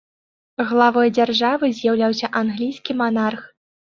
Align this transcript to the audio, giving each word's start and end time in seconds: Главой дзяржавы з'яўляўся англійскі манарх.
Главой 0.69 1.11
дзяржавы 1.17 1.69
з'яўляўся 1.79 2.27
англійскі 2.41 2.91
манарх. 3.03 3.45